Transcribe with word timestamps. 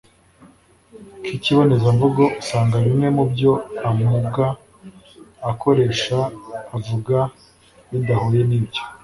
k'ikibonezamvugo 1.23 2.23
usanga 2.41 2.75
bimwe 2.85 3.07
mu 3.15 3.23
byo 3.31 3.51
amuga 3.87 4.45
akoresha 5.51 6.17
avuga 6.75 7.17
bidahuye 7.89 8.41
n'ibyo 8.49 8.81